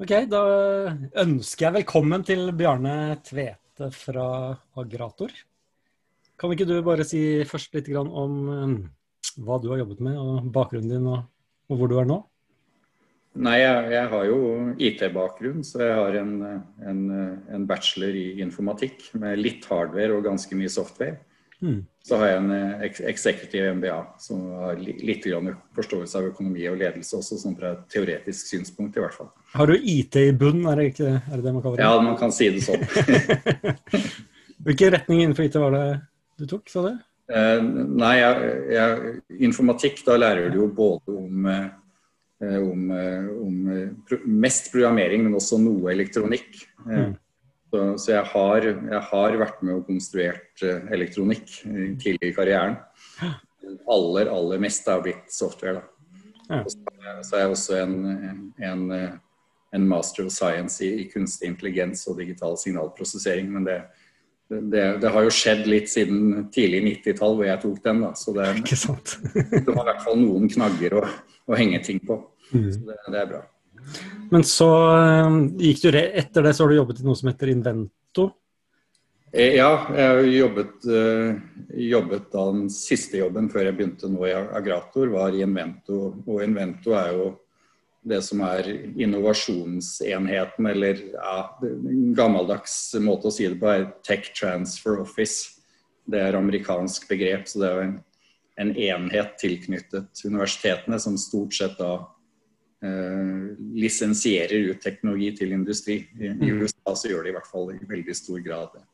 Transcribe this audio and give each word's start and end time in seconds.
Ok, 0.00 0.14
da 0.32 0.40
ønsker 1.20 1.66
jeg 1.66 1.74
velkommen 1.74 2.22
til 2.24 2.46
Bjarne 2.56 3.18
Tvete 3.20 3.90
fra 3.92 4.28
Agrator. 4.80 5.34
Kan 6.40 6.54
ikke 6.54 6.64
du 6.70 6.78
bare 6.86 7.04
si 7.04 7.20
først 7.44 7.76
litt 7.76 7.90
om 8.00 8.38
um, 8.48 8.72
hva 9.44 9.58
du 9.60 9.68
har 9.68 9.82
jobbet 9.82 10.00
med, 10.06 10.16
og 10.16 10.46
bakgrunnen 10.54 10.94
din, 10.94 11.04
og, 11.04 11.28
hvor 11.68 11.92
du 11.92 11.98
er 12.00 12.08
nå? 12.08 12.16
Nei, 13.44 13.58
jeg, 13.60 13.90
jeg 13.92 14.10
har 14.14 14.24
jo 14.30 14.38
IT-bakgrunn, 14.88 15.60
så 15.68 15.84
jeg 15.84 15.98
har 15.98 16.16
en, 16.22 16.32
en, 16.80 17.04
en, 17.52 17.68
bachelor 17.68 18.16
i 18.16 18.40
informatikk 18.40 19.10
med 19.20 19.36
litt 19.44 19.68
hardware 19.68 20.16
og 20.16 20.24
ganske 20.30 20.56
mye 20.56 20.72
software. 20.72 21.20
Mm. 21.60 21.80
Så 22.06 22.16
har 22.16 22.30
jeg 22.30 22.38
en 22.40 22.84
eksekutiv 23.10 23.66
MBA 23.76 23.96
som 24.22 24.46
har 24.62 24.78
litt 24.80 25.26
forståelse 25.76 26.16
av 26.18 26.30
økonomi 26.30 26.64
og 26.70 26.78
ledelse 26.80 27.18
også, 27.18 27.36
sånn 27.42 27.58
fra 27.58 27.74
et 27.74 27.82
teoretisk 27.92 28.48
synspunkt 28.48 28.96
i 28.96 29.04
hvert 29.04 29.14
fall. 29.14 29.28
Har 29.52 29.68
du 29.68 29.76
IT 29.76 30.16
i 30.16 30.32
bunn, 30.32 30.64
er 30.70 30.80
det, 30.80 30.86
ikke, 30.94 31.12
er 31.20 31.34
det 31.36 31.44
det 31.44 31.52
man 31.52 31.62
kaller 31.66 31.76
det? 31.76 31.84
Ja, 31.84 32.00
man 32.00 32.16
kan 32.18 32.32
si 32.32 32.48
det 32.54 32.64
sånn. 32.64 32.82
Hvilken 34.64 34.96
retning 34.96 35.22
innenfor 35.26 35.46
IT 35.46 35.60
var 35.60 35.76
det 35.76 35.84
du 36.40 36.48
tok, 36.48 36.72
sa 36.72 36.88
du? 36.88 36.92
Eh, 37.30 37.60
nei, 37.62 38.14
jeg, 38.18 38.52
jeg, 38.74 39.14
informatikk, 39.46 40.02
da 40.06 40.16
lærer 40.18 40.50
du 40.50 40.62
jo 40.64 40.68
både 40.74 41.14
om, 41.14 41.46
eh, 41.46 42.56
om, 42.58 42.86
eh, 42.96 43.28
om, 43.44 43.58
mest 44.42 44.72
programmering, 44.72 45.22
men 45.26 45.36
også 45.38 45.60
noe 45.62 45.92
elektronikk. 45.92 46.64
Mm. 46.88 47.14
Så, 47.70 47.84
så 48.02 48.12
jeg, 48.16 48.26
har, 48.32 48.66
jeg, 48.66 49.02
har, 49.12 49.36
vært 49.38 49.60
med 49.62 49.76
og 49.78 49.86
konstruert 49.86 50.64
uh, 50.66 50.90
elektronikk 50.90 51.52
tidlig 52.02 52.32
i 52.32 52.34
karrieren. 52.34 52.80
Aller, 53.86 54.30
aller 54.32 54.62
mest 54.62 54.88
har 54.90 55.04
blitt 55.04 55.30
software. 55.30 55.78
da. 55.78 56.00
Så, 56.50 56.80
så 57.22 57.36
er 57.36 57.44
jeg 57.44 57.50
også 57.54 57.76
en, 57.78 58.52
en, 58.58 58.86
en, 59.70 59.84
master 59.86 60.26
of 60.26 60.32
science 60.34 60.82
i, 60.82 61.04
i, 61.04 61.06
kunstig 61.12 61.46
intelligens 61.52 62.02
og 62.10 62.18
digital 62.18 62.58
signalprosessering. 62.58 63.52
Men 63.54 63.68
det, 63.68 63.78
det, 64.50 64.84
det 65.04 65.12
har 65.14 65.26
jo 65.26 65.34
skjedd 65.34 65.62
litt 65.70 65.92
siden 65.92 66.48
tidlig 66.54 66.82
90-tall 66.88 67.38
hvor 67.38 67.46
jeg 67.46 67.62
tok 67.62 67.78
den. 67.86 68.02
da. 68.02 68.10
Så 68.18 68.34
det, 68.34 68.48
det 69.54 69.70
var 69.70 69.84
i 69.84 69.88
hvert 69.92 70.04
fall 70.08 70.18
noen 70.18 70.50
knagger 70.50 70.98
å, 70.98 71.06
å 71.46 71.60
henge 71.60 71.82
ting 71.86 72.02
på. 72.02 72.18
Mm. 72.50 72.66
Så 72.74 72.82
det, 72.90 72.98
det 73.06 73.22
er 73.22 73.32
bra. 73.36 73.44
Men 74.30 74.44
så 74.46 74.68
eh, 74.94 75.38
gikk 75.58 75.82
du 75.82 75.96
etter 75.98 76.46
det 76.46 76.54
så 76.54 76.64
har 76.64 76.70
du 76.70 76.78
jobbet 76.78 77.00
i 77.02 77.06
noe 77.06 77.18
som 77.18 77.30
heter 77.32 77.50
Invento? 77.50 78.30
Eh, 79.32 79.56
ja, 79.58 79.70
jeg 79.94 80.32
jobbet, 80.36 80.86
eh, 80.90 81.40
jobbet 81.90 82.30
da 82.32 82.44
den 82.50 82.68
siste 82.74 83.20
jobben 83.20 83.50
før 83.50 83.68
jeg 83.68 83.78
begynte 83.78 84.10
nå 84.10 84.26
i 84.26 84.34
Agrator, 84.34 85.10
var 85.10 85.34
i 85.34 85.42
Invento. 85.46 86.00
Og 86.26 86.44
Invento 86.46 86.94
er 86.98 87.14
jo 87.14 87.30
det 88.10 88.22
som 88.24 88.40
er 88.46 88.66
innovasjonsenheten, 88.96 90.66
eller 90.70 91.02
ja, 91.12 91.34
en 91.66 92.14
gammeldags 92.16 92.76
måte 93.02 93.28
å 93.28 93.34
si 93.34 93.48
det 93.50 93.58
på, 93.60 93.68
er 93.68 93.90
Tech 94.06 94.30
Transfer 94.34 95.02
Office. 95.02 95.60
Det 96.10 96.22
er 96.30 96.38
amerikansk 96.38 97.10
begrep, 97.10 97.50
så 97.50 97.60
det 97.60 97.70
er 97.70 97.82
en, 97.84 97.98
en 98.62 98.72
enhet 98.72 99.36
tilknyttet 99.42 100.24
universitetene 100.24 100.98
som 101.02 101.18
stort 101.20 101.54
sett 101.54 101.76
da 101.78 101.98
lisensierer 102.80 104.70
ut 104.70 104.80
teknologi 104.80 105.34
til 105.36 105.52
industri. 105.52 105.98
I, 106.16 106.30
I, 106.30 106.32
mm. 106.32 106.62
USA 106.62 106.94
så 106.96 107.10
gjør 107.10 107.26
de 107.26 107.32
i 107.32 107.36
hvert 107.36 107.50
fall 107.50 107.74
i 107.74 107.78
veldig 107.88 108.16
stor 108.16 108.40
grad 108.44 108.72
det. 108.76 108.84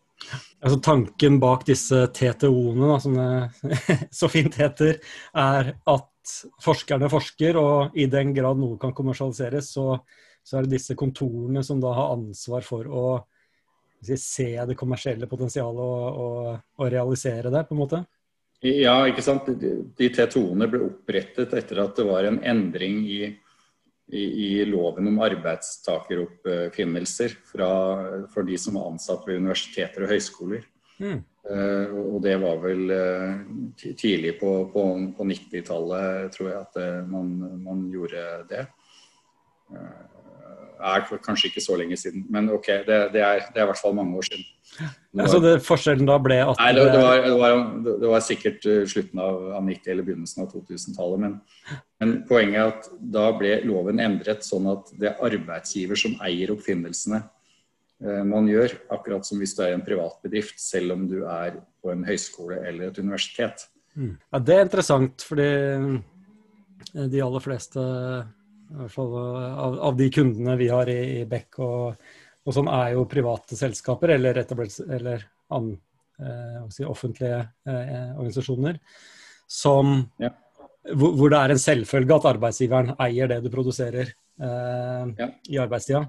Altså 0.65 0.79
Tanken 0.81 1.39
bak 1.39 1.67
disse 1.69 2.07
TTO-ene, 2.17 2.97
som 3.01 3.17
det 3.19 3.77
så 4.21 4.31
fint 4.33 4.57
heter, 4.59 4.99
er 5.37 5.73
at 5.77 6.37
forskerne 6.65 7.11
forsker, 7.13 7.59
og 7.61 7.99
i 7.99 8.09
den 8.11 8.33
grad 8.35 8.59
noe 8.59 8.81
kan 8.81 8.95
kommersialiseres, 8.97 9.71
så, 9.77 10.01
så 10.43 10.59
er 10.59 10.67
det 10.67 10.79
disse 10.79 10.97
kontorene 10.99 11.63
som 11.67 11.81
da 11.83 11.93
har 11.95 12.17
ansvar 12.17 12.67
for 12.67 12.89
å 12.89 13.07
si, 14.03 14.17
se 14.19 14.51
det 14.67 14.79
kommersielle 14.79 15.29
potensialet 15.31 15.83
og, 15.85 16.21
og, 16.27 16.53
og, 16.81 16.87
realisere 16.91 17.53
det, 17.53 17.67
på 17.69 17.77
en 17.77 17.83
måte? 17.85 18.03
Ja, 18.65 19.03
ikke 19.07 19.23
sant. 19.23 19.47
De, 19.61 19.77
de 19.95 20.11
TTO-ene 20.11 20.67
ble 20.73 20.87
opprettet 20.89 21.53
etter 21.55 21.85
at 21.85 21.99
det 22.01 22.07
var 22.09 22.27
en 22.27 22.41
endring 22.43 23.05
i 23.05 23.21
i, 24.09 24.23
i, 24.23 24.65
loven 24.65 25.09
om 25.11 25.19
arbeidstakeroppfinnelser 25.27 27.31
fra, 27.51 27.71
for 28.31 28.43
de 28.47 28.59
som 28.61 28.75
var 28.79 28.93
ansatt 28.93 29.27
ved 29.27 29.37
universiteter 29.43 30.03
og 30.07 30.13
høyskoler. 30.15 30.63
Mm. 31.03 31.25
Uh, 31.47 32.15
og 32.15 32.23
det 32.25 32.41
var 32.43 32.57
vel 32.59 32.91
uh, 32.91 33.35
tidlig 33.79 34.33
på, 34.41 34.71
på, 34.73 34.83
på 35.15 35.23
90-tallet, 35.31 36.33
tror 36.35 36.49
jeg, 36.51 36.63
at 36.65 36.75
uh, 36.83 37.11
man, 37.11 37.27
man, 37.63 37.91
gjorde 37.93 38.23
det. 38.51 38.65
Er 40.77 41.07
kanskje 41.25 41.51
ikke 41.51 41.65
så 41.65 41.77
lenge 41.79 41.97
siden, 42.01 42.27
men 42.33 42.51
ok, 42.53 42.69
det, 42.87 42.99
det, 43.15 43.23
er, 43.23 43.47
det 43.53 43.61
er 43.61 43.67
i 43.67 43.71
hvert 43.71 43.81
fall 43.81 43.97
mange 43.97 44.17
år 44.19 44.29
siden. 44.29 44.45
Ja, 45.17 45.27
så 45.31 45.39
det, 45.41 45.55
forskjellen 45.65 46.09
da 46.09 46.19
ble 46.21 46.37
at 46.43 46.59
Nei, 46.61 46.73
det, 46.77 46.83
var, 46.91 47.23
det, 47.25 47.33
var, 47.41 47.55
det 47.87 48.11
var, 48.11 48.25
sikkert 48.25 48.67
eh, 48.69 48.83
slutten 48.89 49.23
av, 49.23 49.39
av 49.57 49.63
90- 49.65 49.93
eller 49.93 50.05
begynnelsen 50.05 50.43
av 50.45 50.51
2000-tallet. 50.53 51.23
Men, 51.23 51.39
men, 52.03 52.13
poenget 52.29 52.59
er 52.61 52.75
at 52.75 52.91
da 53.17 53.31
ble 53.39 53.55
loven 53.65 54.03
endret 54.05 54.45
sånn 54.45 54.69
at 54.75 54.93
det 55.01 55.13
er 55.13 55.25
arbeidsgiver 55.31 56.01
som 56.01 56.19
eier 56.27 56.53
oppfinnelsene 56.53 57.23
eh, 57.23 58.23
man 58.29 58.51
gjør. 58.51 58.77
Akkurat 58.99 59.29
som 59.29 59.41
hvis 59.41 59.57
du 59.57 59.65
er 59.65 59.73
i 59.73 59.79
en 59.79 59.87
privat 59.87 60.21
bedrift, 60.27 60.61
selv 60.61 60.99
om 60.99 61.09
du 61.09 61.23
er 61.23 61.57
på 61.81 61.95
en 61.95 62.05
høyskole 62.09 62.61
eller 62.69 62.91
et 62.91 63.01
universitet. 63.01 63.69
Mm. 63.97 64.17
Ja, 64.29 64.45
Det 64.45 64.59
er 64.59 64.67
interessant, 64.67 65.25
fordi 65.25 65.51
eh, 65.57 67.07
de 67.09 67.25
aller 67.25 67.45
fleste 67.49 67.87
i 68.67 68.79
hvert 68.83 68.95
fall 68.95 69.13
av, 69.17 69.77
av 69.91 69.99
de 69.99 70.07
kundene 70.11 70.57
vi 70.59 70.71
har 70.73 70.89
i, 70.91 71.01
i 71.21 71.27
Beck 71.31 71.61
og 71.63 72.07
og 72.47 72.55
som 72.55 72.71
er 72.71 72.95
jo 72.95 73.07
private 73.11 73.59
selskaper 73.59 74.15
eller, 74.15 74.39
eller 74.87 75.25
an, 75.55 75.73
eh, 76.23 76.61
si, 76.71 76.85
offentlige 76.87 77.41
eh, 77.67 78.13
organisasjoner, 78.15 78.79
som, 79.51 79.99
ja. 80.23 80.31
hvor, 80.93 81.17
hvor, 81.19 81.33
det 81.33 81.41
er 81.41 81.55
en 81.55 81.63
selvfølge 81.63 82.21
at 82.21 82.31
arbeidsgiveren 82.31 82.95
eier 83.03 83.33
det 83.33 83.41
du 83.43 83.51
produserer 83.51 84.13
eh, 84.13 85.11
ja. 85.19 85.29
i 85.51 85.61
arbeidstida. 85.63 86.05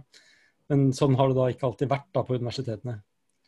Men 0.70 0.92
sånn 0.94 1.18
har 1.18 1.32
det 1.32 1.40
da 1.40 1.50
ikke 1.50 1.70
alltid 1.70 1.90
vært 1.90 2.10
da 2.14 2.26
på 2.28 2.38
universitetene. 2.38 3.00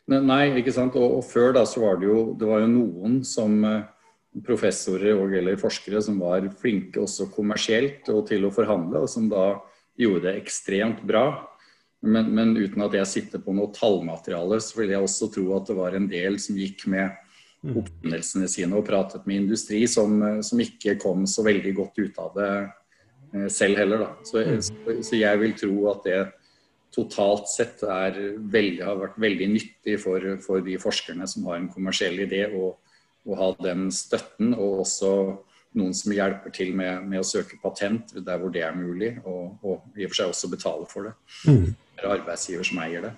Nei, 0.09 0.43
ikke 0.57 0.73
sant. 0.73 0.95
Og, 0.97 1.19
og, 1.19 1.25
før 1.29 1.53
da 1.59 1.67
så 1.69 1.83
var 1.83 1.99
det 2.01 2.09
jo, 2.09 2.19
det 2.39 2.47
var 2.49 2.63
jo 2.63 2.71
noen 2.73 3.19
som 3.27 3.59
eh, 3.69 3.83
professorer 4.45 5.17
og 5.17 5.33
eller 5.35 5.57
forskere 5.59 6.01
som 6.05 6.19
var 6.21 6.45
flinke 6.61 7.01
også 7.01 7.29
kommersielt 7.33 8.09
og 8.13 8.27
til 8.29 8.45
å 8.45 8.53
forhandle, 8.53 9.03
og 9.03 9.11
som 9.11 9.29
da 9.31 9.55
gjorde 9.99 10.27
det 10.27 10.41
ekstremt 10.43 11.01
bra. 11.07 11.25
Men, 11.99 12.29
men, 12.31 12.53
uten 12.55 12.85
at 12.85 12.93
jeg 12.95 13.11
sitter 13.11 13.41
på 13.43 13.53
noe 13.55 13.73
tallmateriale, 13.75 14.61
så 14.63 14.79
vil 14.79 14.93
jeg 14.93 15.03
også 15.03 15.27
tro 15.33 15.49
at 15.57 15.67
det 15.67 15.75
var 15.75 15.97
en 15.97 16.07
del 16.07 16.37
som 16.39 16.55
gikk 16.59 16.85
med 16.91 17.09
mm. 17.65 17.73
oppfinnelsene 17.81 18.47
sine 18.47 18.77
og 18.79 18.85
pratet 18.87 19.25
med 19.27 19.43
industri 19.43 19.81
som, 19.91 20.21
som, 20.45 20.61
ikke 20.63 20.95
kom 21.01 21.25
så 21.27 21.43
veldig 21.43 21.73
godt 21.75 21.99
ut 21.99 22.21
av 22.23 22.37
det 22.37 22.51
eh, 23.33 23.49
selv 23.51 23.81
heller. 23.81 24.05
Da. 24.05 24.11
Så, 24.29 24.45
mm. 24.45 24.61
så, 24.69 24.99
så 25.09 25.19
jeg 25.19 25.41
vil 25.43 25.57
tro 25.59 25.73
at 25.91 26.07
det 26.07 26.21
totalt 26.95 27.49
sett 27.51 27.83
veldig, 27.83 28.81
har 28.81 28.97
vært 28.97 29.19
veldig 29.21 29.49
nyttig 29.51 29.99
for, 30.01 30.23
for, 30.41 30.63
de 30.65 30.79
forskerne 30.81 31.27
som 31.29 31.45
har 31.49 31.59
en 31.59 31.69
kommersiell 31.69 32.17
idé, 32.23 32.47
å, 32.49 32.71
å 33.27 33.37
ha 33.39 33.51
den 33.63 33.89
støtten. 33.93 34.53
Og 34.53 34.85
også 34.85 35.11
noen 35.79 35.93
som 35.93 36.13
hjelper 36.15 36.53
til 36.55 36.73
med, 36.77 37.03
med, 37.09 37.21
å 37.21 37.27
søke 37.27 37.59
patent 37.61 38.15
der 38.15 38.39
hvor 38.41 38.53
det 38.53 38.63
er 38.65 38.77
mulig, 38.77 39.15
og, 39.23 39.59
og 39.61 39.99
i 39.99 40.07
og 40.07 40.13
for 40.13 40.21
seg 40.21 40.33
også 40.33 40.51
betale 40.53 40.89
for 40.89 41.09
det. 41.09 41.15
Mm 41.45 41.69
er 41.99 42.13
arbeidsgiver 42.15 42.67
som 42.67 42.79
eier 42.83 43.07
det. 43.07 43.15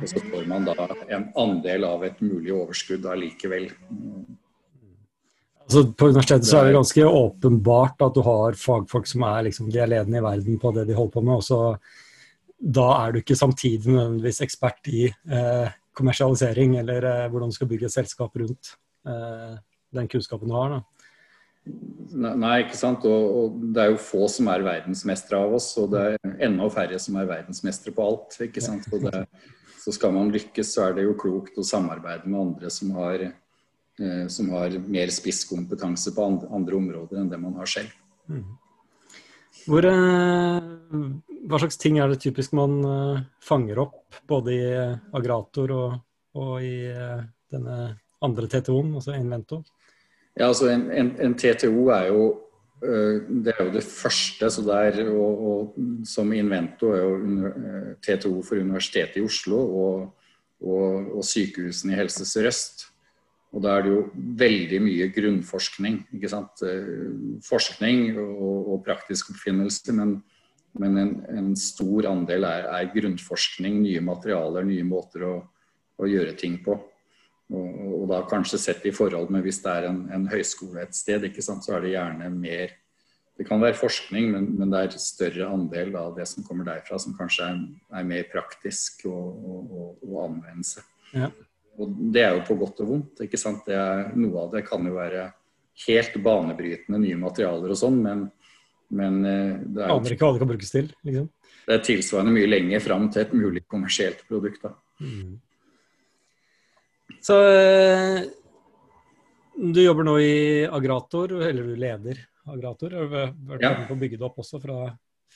Og 0.00 0.08
så 0.10 0.22
får 0.30 0.48
man 0.48 0.66
da 0.66 0.88
en 1.12 1.28
andel 1.38 1.86
av 1.88 2.04
et 2.06 2.20
mulig 2.24 2.52
overskudd 2.54 3.06
allikevel. 3.10 3.68
Altså, 5.66 5.82
på 5.98 6.10
universitetet 6.12 6.48
så 6.48 6.60
er 6.60 6.68
det 6.68 6.76
ganske 6.76 7.06
åpenbart 7.10 8.04
at 8.06 8.14
du 8.14 8.22
har 8.26 8.58
fagfolk 8.60 9.08
som 9.10 9.24
er, 9.26 9.48
liksom, 9.48 9.70
de 9.72 9.82
er 9.82 9.90
ledende 9.90 10.20
i 10.20 10.24
verden 10.24 10.60
på 10.62 10.72
det 10.76 10.86
de 10.88 10.96
holder 10.96 11.16
på 11.16 11.24
med. 11.26 11.40
og 11.40 11.44
så 11.44 11.60
Da 12.56 12.86
er 13.02 13.12
du 13.12 13.20
ikke 13.20 13.36
samtidig 13.36 13.90
nødvendigvis 13.90 14.40
ekspert 14.46 14.88
i 14.88 15.08
eh, 15.10 15.74
kommersialisering 15.92 16.78
eller 16.80 17.04
eh, 17.04 17.28
hvordan 17.30 17.50
du 17.50 17.56
skal 17.58 17.68
bygge 17.68 17.90
et 17.90 17.98
selskap 17.98 18.36
rundt 18.36 18.76
den 19.06 20.08
kunnskapen 20.10 20.50
du 20.50 20.54
har. 20.56 20.76
da. 20.76 20.96
Nei, 21.66 22.60
ikke 22.62 22.78
sant. 22.78 23.04
Og, 23.08 23.24
og, 23.38 23.56
det 23.74 23.82
er 23.82 23.92
jo 23.92 24.02
få 24.02 24.26
som 24.30 24.50
er 24.52 24.64
verdensmestere 24.66 25.40
av 25.42 25.56
oss, 25.58 25.72
og 25.82 25.90
det 25.94 26.04
er 26.12 26.36
enda 26.46 26.68
færre 26.72 26.98
som 27.02 27.18
er 27.18 27.30
verdensmestere 27.30 27.94
på 27.96 28.06
alt. 28.06 28.36
ikke 28.46 28.62
sant. 28.62 28.86
Det, 29.02 29.24
så 29.82 29.94
skal 29.94 30.14
man 30.14 30.30
lykkes, 30.34 30.72
så 30.74 30.88
er 30.88 30.96
det 30.96 31.06
jo 31.06 31.16
klokt 31.18 31.58
å 31.58 31.66
samarbeide 31.66 32.30
med 32.30 32.40
andre 32.40 32.70
som 32.74 32.94
har, 32.98 33.26
eh, 33.26 34.24
som 34.32 34.50
har 34.54 34.78
mer 34.82 35.12
spisskompetanse 35.14 36.14
på 36.14 36.30
andre, 36.30 36.50
andre, 36.54 36.78
områder 36.78 37.22
enn 37.22 37.30
det 37.30 37.42
man 37.42 37.58
har 37.58 37.70
selv. 37.70 37.92
Mm. 38.30 38.46
Hvor, 39.66 39.86
eh, 39.90 40.72
hva 41.46 41.62
slags 41.62 41.78
ting 41.82 41.98
er 41.98 42.10
det 42.10 42.22
typisk 42.22 42.54
man 42.58 42.78
eh, 42.86 43.22
fanger 43.42 43.82
opp, 43.86 44.20
både 44.26 44.54
i 44.54 44.66
Agrator 45.18 45.74
og, 45.74 46.02
og 46.38 46.58
i 46.62 46.76
eh, 46.90 47.22
denne 47.50 47.78
andre 48.24 48.48
TTO-en, 48.48 48.94
altså 48.94 49.14
Invento? 49.16 49.62
Ja, 50.36 50.48
altså 50.48 50.68
en, 50.72 50.90
en, 50.92 51.14
en, 51.20 51.34
TTO 51.34 51.88
er 51.94 52.10
jo 52.12 52.26
det 52.76 53.54
er 53.54 53.64
jo 53.64 53.72
det 53.72 53.82
første. 53.84 54.50
så 54.50 54.62
der, 54.62 54.98
og, 55.08 55.46
og 55.48 55.76
Som 56.04 56.32
Invento 56.32 56.90
er 56.92 57.00
jo 57.00 57.50
TTO 58.04 58.42
for 58.42 58.60
Universitetet 58.60 59.16
i 59.16 59.24
Oslo 59.24 59.56
og, 59.56 60.26
og, 60.60 61.16
og 61.16 61.24
sykehusene 61.24 61.94
i 61.94 61.96
Helse 61.96 62.26
Sør-Øst. 62.28 62.86
Og 63.56 63.62
da 63.64 63.78
er 63.78 63.86
det 63.86 63.92
jo 63.94 64.00
veldig 64.14 64.80
mye 64.84 65.08
grunnforskning. 65.14 66.02
ikke 66.12 66.28
sant? 66.28 66.60
Forskning 67.46 68.18
og, 68.20 68.72
og 68.74 68.82
praktisk 68.84 69.30
oppfinnelse, 69.32 69.94
men, 69.96 70.18
men 70.76 70.98
en, 71.00 71.14
en, 71.32 71.54
stor 71.56 72.10
andel 72.10 72.44
er, 72.44 72.68
er, 72.76 72.90
grunnforskning, 72.92 73.80
nye 73.86 74.02
materialer, 74.04 74.66
nye 74.68 74.84
måter 74.84 75.24
å, 75.24 75.34
å 75.96 76.10
gjøre 76.10 76.36
ting 76.36 76.60
på. 76.64 76.76
Og, 77.54 77.66
og, 77.92 78.04
da 78.10 78.24
kanskje 78.26 78.58
sett 78.58 78.86
i 78.88 78.94
forhold 78.94 79.30
med 79.30 79.44
hvis 79.46 79.60
det 79.62 79.70
er 79.70 79.88
en, 79.90 80.00
en 80.14 80.26
høyskole 80.30 80.82
et 80.82 80.96
sted, 80.98 81.28
ikke 81.28 81.44
sant, 81.44 81.62
så 81.62 81.76
er 81.76 81.84
det 81.84 81.94
gjerne 81.94 82.30
mer 82.34 82.74
Det 83.36 83.44
kan 83.44 83.60
være 83.60 83.76
forskning, 83.76 84.30
men, 84.32 84.44
men 84.56 84.70
det 84.72 84.78
er 84.80 84.94
større 84.96 85.50
andel 85.52 85.90
av 86.00 86.14
det 86.16 86.24
som 86.24 86.44
kommer 86.46 86.64
derfra, 86.64 86.96
som 86.96 87.12
kanskje 87.18 87.44
er, 87.44 87.58
er 88.00 88.06
mer 88.08 88.22
praktisk 88.32 89.04
å 89.10 90.22
anvendelse. 90.22 90.80
Ja. 91.12 91.28
Og 91.76 91.98
det 92.14 92.22
er 92.24 92.32
jo 92.32 92.46
på 92.48 92.56
godt 92.56 92.80
og 92.80 92.88
vondt. 92.88 93.20
ikke 93.26 93.36
sant? 93.36 93.68
Er, 93.68 94.08
noe 94.16 94.46
av 94.46 94.54
det 94.54 94.64
kan 94.64 94.88
jo 94.88 94.96
være 94.96 95.26
helt 95.84 96.16
banebrytende 96.24 97.02
nye 97.02 97.18
materialer 97.20 97.74
og 97.74 97.76
sånn, 97.76 97.98
men, 98.00 98.24
men 98.96 99.18
eh, 99.28 99.58
det 99.60 99.84
er 99.84 99.92
Aner 99.92 100.16
ikke 100.16 100.24
hva 100.24 100.36
det 100.36 100.42
kan 100.42 100.52
brukes 100.54 100.72
til? 100.72 100.88
liksom? 101.04 101.28
Det 101.66 101.76
er 101.76 101.84
tilsvarende 101.90 102.32
mye 102.36 102.48
lenger 102.48 102.84
fram 102.84 103.10
til 103.12 103.26
et 103.26 103.34
mulig 103.36 103.66
kommersielt 103.68 104.22
produkt. 104.30 104.64
da. 104.64 104.72
Mm. 105.02 105.36
Så 107.22 107.36
eh, 107.48 108.20
du 109.56 109.80
jobber 109.82 110.06
nå 110.06 110.18
i 110.20 110.36
Agrator, 110.68 111.32
eller 111.40 111.72
du 111.72 111.76
leder 111.80 112.20
Agrator. 112.46 112.92
Har 112.92 113.08
du 113.08 113.16
vært 113.50 113.64
ja. 113.64 113.72
på 113.88 113.96
å 113.96 114.00
bygge 114.00 114.20
det 114.20 114.26
opp 114.28 114.38
også 114.42 114.60
fra, 114.62 114.78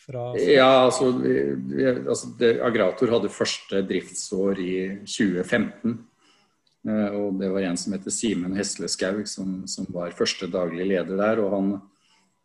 fra 0.05 0.27
Ja, 0.39 0.85
altså, 0.85 1.11
vi, 1.19 1.35
vi, 1.73 1.87
altså 1.89 2.35
det, 2.39 2.55
Agrator 2.67 3.15
hadde 3.15 3.33
første 3.33 3.83
driftsår 3.89 4.63
i 4.63 4.75
2015. 5.07 5.97
Eh, 6.89 7.17
og 7.17 7.41
det 7.41 7.51
var 7.53 7.69
en 7.69 7.81
som 7.81 7.97
heter 7.97 8.15
Simen 8.15 8.57
Hesleskaug, 8.59 9.25
som, 9.29 9.63
som, 9.71 9.89
var 9.93 10.17
første 10.17 10.51
daglig 10.53 10.91
leder 10.93 11.17
der. 11.21 11.43
og 11.45 11.57
han, 11.57 11.73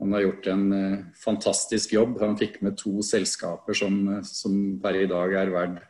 han 0.01 0.15
har 0.15 0.25
gjort 0.25 0.47
en 0.51 0.63
uh, 0.73 1.03
fantastisk 1.21 1.93
jobb. 1.95 2.17
Han 2.23 2.39
fikk 2.39 2.61
med 2.65 2.79
to 2.79 3.03
selskaper 3.05 3.77
som, 3.77 3.99
som 4.27 4.57
per 4.83 5.03
i 5.03 5.09
dag 5.11 5.37
er 5.43 5.53
verdt 5.53 5.83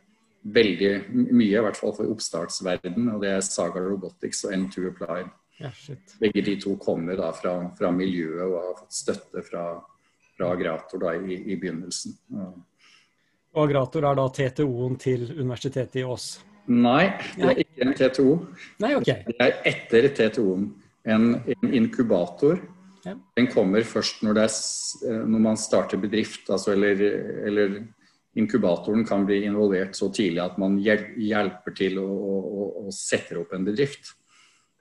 veldig 0.45 0.91
mye, 1.09 1.55
i 1.57 1.63
hvert 1.65 1.79
fall 1.79 1.95
for 1.97 2.11
oppstartsverden, 2.13 3.09
og 3.13 3.23
det 3.23 3.31
er 3.33 3.43
Saga 3.45 3.81
Robotics 3.81 4.43
og 4.45 4.53
N2 4.53 4.91
Applied. 4.91 5.33
Ja, 5.57 5.71
Begge 6.19 6.43
de 6.43 6.57
to 6.59 6.75
kommer 6.81 7.15
da 7.15 7.31
fra, 7.33 7.53
fra, 7.77 7.91
miljøet 7.95 8.43
og 8.43 8.55
har 8.59 8.73
fått 8.81 8.97
støtte 8.97 9.43
fra, 9.47 9.65
fra 10.35 10.49
Agrator 10.51 10.99
da 10.99 11.13
i, 11.15 11.37
i 11.53 11.55
begynnelsen. 11.55 12.17
Ja. 12.35 12.49
Og 13.55 13.69
Agrator 13.69 14.03
er 14.03 14.19
da 14.19 14.25
TTO-en 14.35 14.97
til 14.99 15.29
Universitetet 15.37 16.01
i 16.01 16.03
Ås? 16.03 16.27
Nei, 16.67 17.05
det 17.37 17.45
er 17.47 17.61
ikke 17.61 17.85
en 17.85 17.93
TTO. 17.95 18.31
Nei, 18.83 18.95
ok. 18.97 19.11
Det 19.29 19.35
er 19.39 19.59
etter 19.69 20.09
TTO-en. 20.17 20.65
En, 21.05 21.27
en, 21.53 21.73
inkubator. 21.77 22.57
Ja. 23.05 23.13
Den 23.37 23.47
kommer 23.53 23.85
først 23.85 24.23
når, 24.25 24.39
er, 24.41 24.53
når, 25.29 25.43
man 25.45 25.59
starter 25.61 26.01
bedrift, 26.01 26.49
altså, 26.49 26.73
eller, 26.73 27.03
eller 27.45 27.75
inkubatoren 28.35 29.05
kan 29.07 29.25
bli 29.27 29.43
involvert 29.47 29.95
så 29.95 30.09
tidlig 30.13 30.43
at 30.43 30.59
man 30.61 30.77
hjelper 30.81 31.75
til 31.75 31.99
å, 32.01 32.05
å, 32.05 32.67
å 32.85 32.93
sette 32.93 33.37
opp 33.39 33.55
en 33.55 33.67
bedrift. 33.67 34.11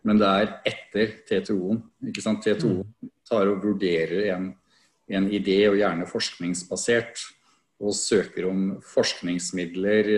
Men 0.05 0.21
det 0.21 0.29
er 0.29 0.51
etter 0.69 1.15
TTO-en. 1.29 1.81
ikke 2.11 2.25
sant? 2.25 2.45
TTO 2.45 2.73
mm. 2.83 3.11
tar 3.29 3.49
og 3.49 3.63
vurderer 3.65 4.29
en, 4.35 4.51
en 5.09 5.31
idé, 5.33 5.63
og 5.71 5.79
gjerne 5.81 6.09
forskningsbasert, 6.11 7.23
og 7.85 7.97
søker 7.97 8.47
om 8.51 8.67
forskningsmidler 8.87 10.11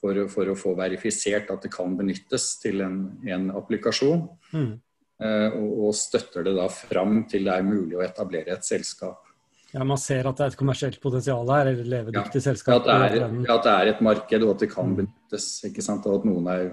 for, 0.00 0.22
for, 0.32 0.50
å 0.50 0.56
få 0.58 0.72
verifisert 0.78 1.52
at 1.52 1.66
det 1.66 1.72
kan 1.74 1.94
benyttes 1.98 2.56
til 2.62 2.82
en, 2.84 2.98
en 3.28 3.50
applikasjon. 3.56 4.26
Mm. 4.52 4.72
Eh, 5.16 5.48
og, 5.56 5.68
og, 5.86 5.94
støtter 5.96 6.44
det 6.44 6.56
da 6.58 6.66
fram 6.72 7.22
til 7.30 7.46
det 7.48 7.54
er 7.54 7.66
mulig 7.66 7.96
å 7.98 8.04
etablere 8.04 8.56
et 8.56 8.66
selskap. 8.66 9.25
Ja, 9.74 9.84
Man 9.84 9.98
ser 9.98 10.26
at 10.28 10.38
det 10.38 10.44
er 10.44 10.52
et 10.54 10.58
kommersielt 10.58 11.00
potensial 11.02 11.48
her, 11.50 11.72
eller 11.72 11.88
levedyktig 11.90 12.40
ja, 12.40 12.44
selskap? 12.50 12.80
At 12.80 12.86
det, 12.86 13.20
er, 13.20 13.30
at 13.54 13.66
det 13.66 13.72
er 13.72 13.90
et 13.92 14.02
marked, 14.04 14.44
og 14.46 14.54
at 14.54 14.62
det 14.62 14.70
kan 14.72 14.92
mm. 14.92 14.98
benyttes. 15.00 15.48
ikke 15.68 15.84
sant, 15.84 16.06
Og 16.06 16.20
at 16.20 16.28
noen 16.28 16.48
er 16.52 16.68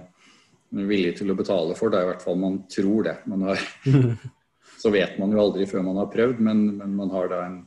villig 0.74 1.18
til 1.20 1.34
å 1.34 1.38
betale 1.38 1.76
for 1.78 1.94
det. 1.94 2.00
er 2.00 2.08
i 2.08 2.12
hvert 2.12 2.24
fall 2.26 2.40
man 2.40 2.62
tror 2.72 3.10
det. 3.10 3.18
Man 3.30 3.46
har, 3.50 3.62
så 4.82 4.94
vet 4.94 5.18
man 5.22 5.34
jo 5.34 5.42
aldri 5.44 5.68
før 5.70 5.86
man 5.86 6.02
har 6.02 6.12
prøvd, 6.14 6.42
men, 6.44 6.66
men 6.80 6.96
man 6.98 7.14
har 7.14 7.30
da 7.34 7.42
en, 7.48 7.60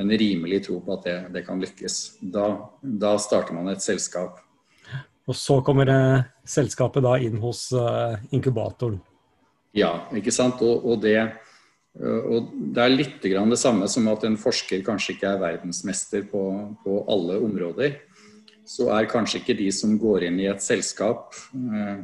en, 0.00 0.16
rimelig 0.24 0.64
tro 0.66 0.80
på 0.84 0.98
at 0.98 1.08
det, 1.08 1.16
det 1.36 1.44
kan 1.46 1.62
lykkes. 1.62 2.00
Da, 2.34 2.48
da, 2.82 3.14
starter 3.22 3.56
man 3.56 3.72
et 3.72 3.84
selskap. 3.84 4.40
Og 5.24 5.36
så 5.38 5.60
kommer 5.64 5.88
det, 5.88 6.00
selskapet 6.48 7.04
da 7.04 7.16
inn 7.16 7.38
hos 7.40 7.70
uh, 7.72 8.18
inkubatoren? 8.36 8.98
Ja, 9.74 10.04
ikke 10.14 10.34
sant. 10.34 10.60
Og, 10.62 10.84
og 10.84 11.00
det 11.02 11.16
og 11.94 12.50
Det 12.74 12.82
er 12.82 12.90
litt 12.90 13.22
det 13.22 13.58
samme 13.60 13.86
som 13.90 14.08
at 14.10 14.24
en 14.26 14.36
forsker 14.38 14.82
kanskje 14.82 15.14
ikke 15.14 15.30
er 15.30 15.42
verdensmester 15.42 16.24
på, 16.26 16.42
på, 16.82 17.04
alle 17.06 17.38
områder. 17.38 18.00
Så 18.66 18.88
er 18.90 19.06
kanskje 19.06 19.40
ikke 19.40 19.58
de 19.58 19.70
som 19.72 19.94
går 20.00 20.26
inn 20.26 20.40
i 20.40 20.48
et 20.50 20.62
selskap 20.64 21.36
eh, 21.54 21.98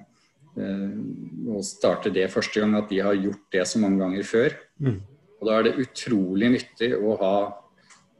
eh, 0.60 0.90
og 1.48 1.64
starter 1.66 2.12
det 2.14 2.30
første 2.30 2.60
gang, 2.60 2.76
at 2.78 2.90
de 2.90 3.00
har 3.02 3.18
gjort 3.18 3.46
det 3.50 3.64
så 3.66 3.80
mange 3.82 3.98
ganger 3.98 4.28
før. 4.28 4.54
Mm. 4.78 5.00
Og 5.40 5.48
Da 5.48 5.56
er 5.56 5.66
det 5.66 5.78
utrolig 5.80 6.52
nyttig 6.52 6.92
å 6.94 7.16
ha 7.18 7.36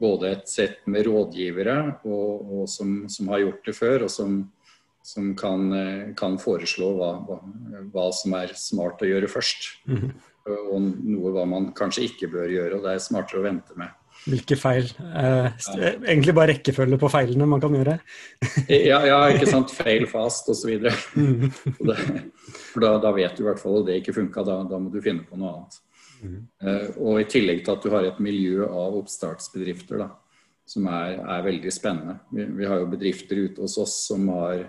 både 0.01 0.31
et 0.33 0.49
sett 0.49 0.81
med 0.89 1.05
rådgivere 1.05 2.01
og, 2.09 2.49
og 2.51 2.65
som, 2.67 3.05
som, 3.07 3.29
har 3.29 3.45
gjort 3.45 3.69
det 3.69 3.75
før, 3.77 4.07
og 4.07 4.11
som, 4.11 4.41
som 5.05 5.31
kan, 5.37 5.69
eh, 5.77 6.11
kan, 6.17 6.35
foreslå 6.41 6.91
hva, 6.97 7.13
hva, 7.29 7.39
hva, 7.93 8.09
som 8.17 8.35
er 8.41 8.51
smart 8.59 9.05
å 9.05 9.11
gjøre 9.13 9.31
først. 9.31 9.69
Mm 9.87 10.11
og 10.49 10.77
noe 10.81 11.33
hva 11.35 11.47
man 11.49 11.71
kanskje 11.77 12.07
ikke 12.09 12.31
bør 12.31 12.51
gjøre. 12.51 12.77
og 12.77 12.85
Det 12.85 12.95
er 12.95 13.03
smartere 13.03 13.41
å 13.41 13.45
vente 13.45 13.77
med. 13.79 13.91
Hvilke 14.21 14.55
feil? 14.59 14.89
Eh, 15.01 15.47
egentlig 16.05 16.33
bare 16.37 16.53
rekkefølge 16.53 16.99
på 17.01 17.09
feilene 17.09 17.47
man 17.49 17.61
kan 17.63 17.73
gjøre? 17.73 17.95
ja, 18.91 18.99
ja, 19.07 19.19
ikke 19.33 19.49
sant. 19.49 19.73
Fail 19.73 20.05
fast 20.09 20.49
osv. 20.53 20.75
Mm. 21.17 21.47
For 22.71 22.83
da, 22.83 22.97
da, 23.01 23.13
vet 23.15 23.37
du 23.37 23.43
i 23.43 23.47
hvert 23.47 23.61
fall 23.61 23.79
at 23.79 23.87
det 23.89 24.01
ikke 24.01 24.17
funka. 24.19 24.43
Da, 24.45 24.59
da, 24.69 24.81
må 24.81 24.93
du 24.93 24.99
finne 25.01 25.25
på 25.25 25.39
noe 25.41 25.55
annet. 25.55 25.79
Mm. 26.21 26.35
Eh, 26.61 26.89
og 27.01 27.21
i 27.21 27.29
tillegg 27.29 27.63
til 27.65 27.73
at 27.73 27.85
du 27.87 27.93
har 27.95 28.05
et 28.05 28.21
miljø 28.21 28.67
av 28.67 28.99
oppstartsbedrifter 28.99 30.03
da, 30.03 30.11
som 30.69 30.85
er, 30.91 31.17
er 31.17 31.47
veldig 31.47 31.73
spennende. 31.73 32.19
Vi, 32.29 32.45
vi, 32.59 32.69
har 32.69 32.83
jo 32.83 32.91
bedrifter 32.91 33.41
ute 33.41 33.65
hos 33.65 33.79
oss 33.81 33.97
som 34.11 34.29
har 34.35 34.67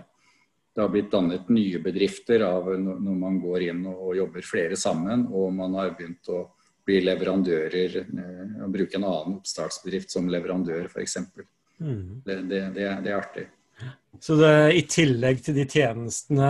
det 0.73 0.81
har 0.81 0.89
blitt 0.89 1.11
dannet 1.11 1.49
nye 1.53 1.79
bedrifter 1.79 2.41
av 2.47 2.71
når 2.81 3.17
man 3.17 3.39
går 3.41 3.67
inn 3.69 3.85
og 3.91 4.15
jobber 4.17 4.45
flere 4.45 4.77
sammen, 4.79 5.27
og 5.29 5.53
man 5.53 5.75
har 5.77 5.93
begynt 5.97 6.29
å 6.33 6.47
bli 6.85 6.99
leverandører, 7.03 7.99
å 8.01 8.63
eh, 8.63 8.71
bruke 8.71 8.97
en 8.99 9.05
annen 9.07 9.37
oppstartsbedrift 9.37 10.11
som 10.11 10.29
leverandør 10.31 10.89
f.eks. 10.89 11.19
Mm. 11.79 12.23
Det, 12.25 12.39
det, 12.49 12.63
det, 12.75 12.87
det 13.05 13.13
er 13.13 13.19
artig. 13.19 13.45
Så 14.19 14.35
det, 14.37 14.51
i 14.77 14.83
tillegg 14.89 15.41
til 15.43 15.55
de 15.57 15.63
tjenestene 15.69 16.49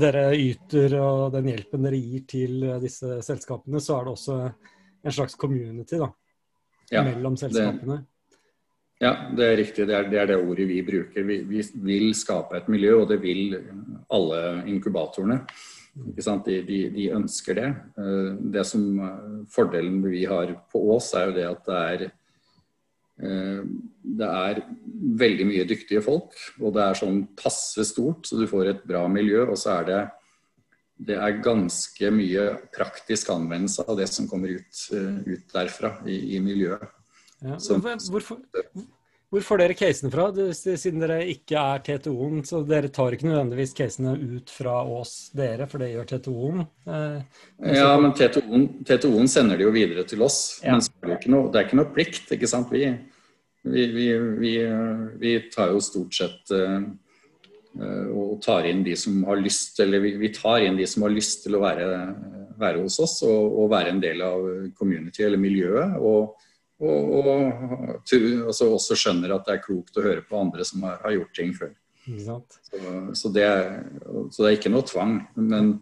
dere 0.00 0.24
yter 0.36 0.96
og 0.98 1.30
den 1.34 1.50
hjelpen 1.52 1.86
dere 1.86 2.00
gir 2.00 2.24
til 2.28 2.64
disse 2.82 3.20
selskapene, 3.24 3.82
så 3.82 3.98
er 3.98 4.06
det 4.08 4.14
også 4.14 4.38
en 5.00 5.14
slags 5.14 5.36
community 5.40 6.00
da, 6.00 6.10
ja, 6.90 7.04
mellom 7.06 7.38
selskapene? 7.40 8.00
Ja, 9.00 9.14
det 9.32 9.46
er 9.46 9.56
riktig. 9.56 9.86
Det 9.88 9.96
er, 9.96 10.08
det 10.12 10.18
er, 10.20 10.26
det 10.28 10.38
ordet 10.42 10.66
vi 10.68 10.82
bruker. 10.84 11.24
Vi, 11.24 11.38
vi, 11.48 11.62
vil 11.86 12.10
skape 12.16 12.58
et 12.58 12.66
miljø, 12.68 12.98
og 13.00 13.06
det 13.08 13.16
vil 13.22 13.56
alle 14.12 14.40
inkubatorene. 14.68 15.40
De, 15.94 16.22
de, 16.44 16.78
de, 16.92 17.06
ønsker 17.16 17.56
det. 17.56 17.70
Eh, 17.96 18.28
det 18.54 18.66
som 18.68 18.84
eh, 19.00 19.30
Fordelen 19.50 20.02
vi 20.04 20.26
har 20.28 20.52
på 20.70 20.82
Ås, 20.94 21.14
er 21.16 21.30
jo 21.30 21.36
det 21.38 21.46
at 21.48 21.64
det 21.66 21.80
er 21.80 22.04
eh, 23.24 23.64
det 24.20 24.28
er 24.28 24.62
veldig 25.24 25.48
mye 25.48 25.66
dyktige 25.68 26.04
folk, 26.04 26.36
og 26.60 26.76
det 26.76 26.84
er 26.84 27.00
sånn 27.00 27.24
passe 27.40 27.84
stort, 27.88 28.28
så 28.28 28.36
du 28.36 28.46
får 28.50 28.70
et 28.74 28.86
bra 28.86 29.06
miljø. 29.08 29.46
Og 29.48 29.56
så 29.60 29.78
er 29.78 29.88
det, 29.88 30.00
det 31.08 31.16
er 31.16 31.40
ganske 31.40 32.12
mye 32.12 32.46
praktisk 32.76 33.32
anvendelse 33.32 33.88
av 33.88 33.96
det 33.96 34.12
som 34.12 34.28
kommer 34.28 34.60
ut, 34.60 34.86
ut 34.92 35.52
derfra 35.56 35.96
i, 36.04 36.36
i 36.36 36.44
miljøet. 36.44 36.99
Ja. 37.40 37.56
Hvorfor, 37.58 38.40
hvor 39.30 39.44
får 39.46 39.60
dere 39.62 39.74
casene 39.78 40.10
fra, 40.10 40.24
siden 40.58 41.04
dere 41.04 41.20
ikke 41.30 41.60
er 41.60 41.82
TTO-en? 41.86 42.40
Så 42.46 42.64
dere 42.66 42.90
tar 42.90 43.14
ikke 43.14 43.28
nødvendigvis 43.28 43.76
casene 43.78 44.16
ut 44.18 44.50
fra 44.50 44.80
oss, 44.82 45.30
dere, 45.38 45.68
for 45.70 45.82
det 45.82 45.92
gjør 45.92 46.08
TTO-en? 46.10 46.64
Eh, 46.90 47.44
ja, 47.76 47.92
men 48.02 48.10
TTO-en 48.16 49.30
sender 49.30 49.60
de 49.60 49.68
jo 49.68 49.74
videre 49.76 50.02
til 50.10 50.26
oss. 50.26 50.58
Ja. 50.64 50.74
Men 50.74 50.82
det 50.82 51.14
er, 51.14 51.30
noe, 51.30 51.46
det 51.46 51.60
er, 51.60 51.68
ikke 51.68 51.78
noe, 51.78 51.92
plikt, 51.94 52.34
ikke 52.34 52.50
sant. 52.50 52.74
Vi, 52.74 52.90
vi, 53.70 54.08
vi, 54.42 54.52
vi 55.22 55.36
tar 55.54 55.70
jo 55.76 55.84
stort 55.84 56.18
sett 56.18 56.50
uh, 56.50 56.82
og 58.10 58.40
tar 58.42 58.66
inn 58.66 58.82
de 58.82 58.96
som 58.98 59.22
har 59.28 59.38
lyst 59.38 59.78
eller 59.78 60.02
vi, 60.02 60.16
vi 60.18 60.32
tar 60.34 60.64
inn 60.66 60.78
de 60.80 60.90
som 60.90 61.04
har 61.06 61.12
lyst 61.14 61.44
til 61.44 61.54
å 61.54 61.62
være, 61.62 61.86
være 62.58 62.82
hos 62.82 62.98
oss 62.98 63.20
og, 63.28 63.44
og, 63.46 63.68
være 63.70 63.92
en 63.94 64.02
del 64.02 64.24
av 64.26 64.46
community 64.74 65.22
eller 65.22 65.38
miljøet. 65.38 66.00
Og, 66.02 66.34
og, 66.80 67.12
og 67.20 68.08
altså 68.48 68.70
også 68.72 68.96
skjønner 68.96 69.36
at 69.36 69.46
det 69.46 69.58
er 69.58 69.62
klokt 69.64 69.98
å 70.00 70.04
høre 70.04 70.24
på 70.26 70.38
andre 70.40 70.64
som 70.64 70.86
har, 70.88 70.98
har 71.04 71.16
gjort 71.18 71.36
ting 71.36 71.54
før. 71.56 71.74
Så, 72.06 72.40
så, 73.14 73.28
det 73.28 73.44
er, 73.44 73.66
så, 74.30 74.42
det 74.42 74.48
er, 74.48 74.56
ikke 74.56 74.72
noe 74.72 74.86
tvang. 74.88 75.18
Men, 75.36 75.74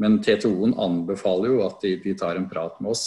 men 0.00 0.16
TTO-en 0.24 0.74
anbefaler 0.82 1.52
jo 1.52 1.60
at 1.66 1.84
de, 1.84 1.92
de, 2.02 2.14
tar 2.18 2.40
en 2.40 2.48
prat 2.50 2.80
med 2.80 2.94
oss. 2.94 3.04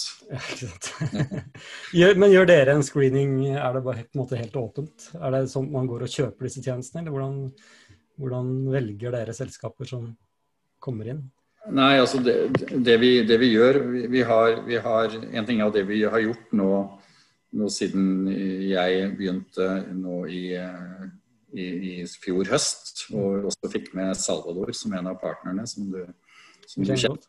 Ja, 1.98 2.14
men 2.22 2.32
gjør 2.32 2.48
dere 2.50 2.78
en 2.78 2.86
screening, 2.86 3.42
er 3.56 3.76
det 3.76 3.84
bare 3.86 4.06
på 4.06 4.18
en 4.18 4.24
måte 4.24 4.40
helt 4.40 4.56
åpent? 4.60 5.10
Er 5.18 5.36
det 5.36 5.44
sånn 5.52 5.72
man 5.74 5.90
går 5.90 6.06
og 6.06 6.14
kjøper 6.14 6.48
disse 6.48 6.64
tjenestene, 6.64 7.04
eller 7.04 7.18
hvordan, 7.18 7.36
hvordan 8.22 8.56
velger 8.78 9.18
dere 9.18 9.36
selskaper 9.36 9.90
som 9.90 10.08
kommer 10.80 11.12
inn? 11.12 11.26
Nei, 11.76 11.98
altså 12.00 12.22
det, 12.24 12.38
det, 12.72 12.96
vi, 13.02 13.12
det 13.28 13.36
vi, 13.42 13.52
gjør 13.52 13.82
vi, 13.92 14.06
vi, 14.10 14.22
har, 14.26 14.62
vi, 14.66 14.78
har, 14.80 15.16
En 15.36 15.46
ting 15.46 15.60
av 15.62 15.74
det 15.76 15.84
vi 15.90 16.00
har 16.08 16.22
gjort 16.24 16.54
nå, 16.56 16.70
nå 17.56 17.70
siden 17.74 18.28
jeg 18.30 19.10
begynte 19.18 19.70
nå 19.96 20.22
i 20.30 20.44
i, 21.54 21.66
i, 21.66 21.94
fjor 22.22 22.50
høst, 22.52 23.08
og 23.16 23.50
også 23.50 23.72
fikk 23.74 23.94
med 23.98 24.14
Salvador 24.18 24.72
som 24.78 24.94
en 24.98 25.10
av 25.12 25.18
partnerne 25.22 25.66
som 25.70 25.88
du, 25.92 26.04
som 26.68 26.86
du 26.86 26.94
kjenner. 26.94 27.26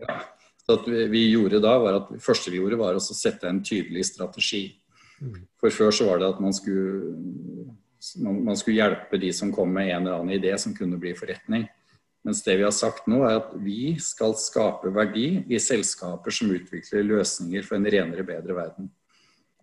Ja. 0.00 0.22
Så 0.64 0.78
at 0.78 0.86
vi, 0.88 1.02
vi, 1.12 1.22
gjorde 1.34 1.60
da 1.60 1.74
var 1.76 1.98
at 1.98 2.06
Det 2.14 2.22
første 2.24 2.48
vi 2.48 2.56
gjorde, 2.56 2.80
var 2.80 2.96
å 2.96 3.02
sette 3.04 3.50
en 3.50 3.60
tydelig 3.64 4.06
strategi. 4.08 4.62
Mm. 5.20 5.42
For 5.60 5.74
før 5.74 5.92
så 5.92 6.08
var 6.08 6.22
det 6.22 6.30
at 6.32 6.40
man 6.40 6.56
skulle, 6.56 7.18
man, 8.24 8.38
man 8.48 8.56
skulle 8.56 8.78
hjelpe 8.78 9.20
de 9.20 9.32
som 9.36 9.52
kom 9.52 9.74
med 9.76 9.90
en 9.90 10.06
eller 10.06 10.22
annen 10.22 10.38
idé 10.38 10.54
som 10.60 10.72
kunne 10.76 10.96
bli 11.00 11.12
forretning. 11.18 11.66
Mens 12.24 12.40
det 12.46 12.56
vi 12.56 12.64
har 12.64 12.72
sagt 12.72 13.04
nå, 13.12 13.20
er 13.28 13.42
at 13.42 13.52
vi 13.60 13.92
skal 14.00 14.32
skape 14.40 14.88
verdi 14.96 15.44
i 15.52 15.60
selskaper 15.60 16.32
som 16.32 16.54
utvikler 16.56 17.04
løsninger 17.10 17.66
for 17.66 17.76
en 17.76 17.90
renere, 17.92 18.24
bedre 18.24 18.56
verden. 18.56 18.88